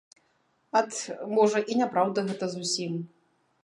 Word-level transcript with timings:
Ат, 0.81 0.91
можа, 1.35 1.59
і 1.71 1.79
няпраўда 1.83 2.19
гэта 2.31 2.53
зусім. 2.59 2.93